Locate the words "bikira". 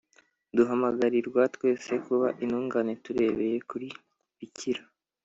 4.37-4.83